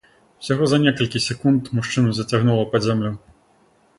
Усяго 0.43 0.63
за 0.71 0.79
некалькі 0.85 1.19
секунд 1.25 1.69
мужчыну 1.79 2.09
зацягнула 2.19 2.63
пад 2.77 2.81
зямлю. 2.87 3.13